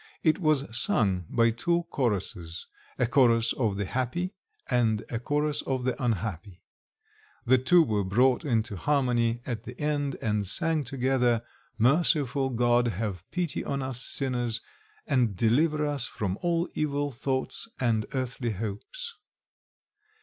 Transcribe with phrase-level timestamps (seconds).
[0.23, 2.65] It was sung by two choruses
[2.97, 4.33] a chorus of the happy
[4.67, 6.63] and a chorus of the unhappy.
[7.45, 11.43] The two were brought into harmony at the end, and sang together,
[11.77, 14.61] "Merciful God, have pity on us sinners,
[15.05, 19.13] and deliver us from all evil thoughts and earthly hopes."